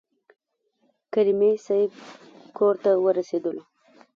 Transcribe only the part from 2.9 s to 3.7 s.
ورسېدلو.